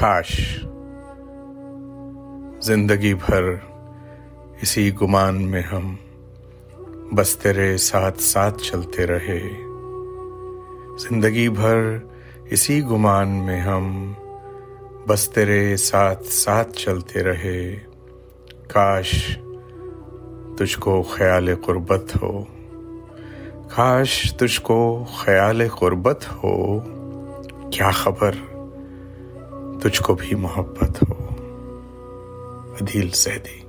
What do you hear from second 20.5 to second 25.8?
تجھ کو خیال قربت ہو۔ کاش تجھ کو خیال